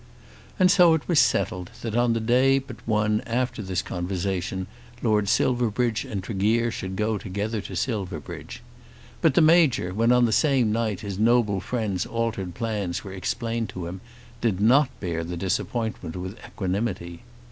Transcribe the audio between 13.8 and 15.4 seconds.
him, did not bear the